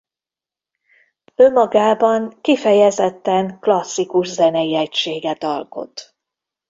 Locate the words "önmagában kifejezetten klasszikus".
1.35-4.27